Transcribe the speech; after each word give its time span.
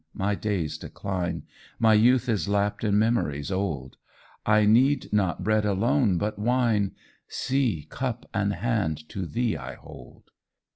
My 0.15 0.33
days 0.33 0.79
decline; 0.79 1.43
My 1.77 1.93
youth 1.93 2.27
is 2.27 2.49
lapped 2.49 2.83
in 2.83 2.97
memories 2.97 3.51
old; 3.51 3.97
I 4.47 4.65
need 4.65 5.13
not 5.13 5.43
bread 5.43 5.63
alone, 5.63 6.17
but 6.17 6.39
wine 6.39 6.95
See, 7.27 7.85
cup 7.87 8.27
and 8.33 8.51
hand 8.51 9.07
to 9.09 9.27
thee 9.27 9.55
I 9.55 9.75
hold. 9.75 10.31